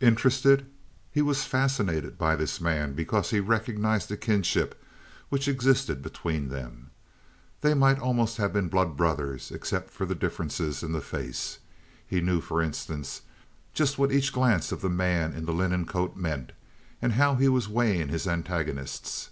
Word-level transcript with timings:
Interested? 0.00 0.66
He 1.10 1.22
was 1.22 1.44
fascinated 1.46 2.18
by 2.18 2.36
this 2.36 2.60
man 2.60 2.92
because 2.92 3.30
he 3.30 3.40
recognized 3.40 4.10
the 4.10 4.16
kinship 4.18 4.78
which 5.30 5.48
existed 5.48 6.02
between 6.02 6.50
them. 6.50 6.90
They 7.62 7.72
might 7.72 7.98
almost 7.98 8.36
have 8.36 8.52
been 8.52 8.68
blood 8.68 8.94
brothers, 8.94 9.50
except 9.50 9.88
for 9.90 10.04
differences 10.04 10.82
in 10.82 10.92
the 10.92 11.00
face. 11.00 11.60
He 12.06 12.20
knew, 12.20 12.42
for 12.42 12.60
instance, 12.60 13.22
just 13.72 13.98
what 13.98 14.12
each 14.12 14.34
glance 14.34 14.70
of 14.70 14.82
the 14.82 14.90
man 14.90 15.32
in 15.32 15.46
the 15.46 15.54
linen 15.54 15.86
coat 15.86 16.14
meant, 16.14 16.52
and 17.00 17.14
how 17.14 17.36
he 17.36 17.48
was 17.48 17.66
weighing 17.66 18.08
his 18.10 18.28
antagonists. 18.28 19.30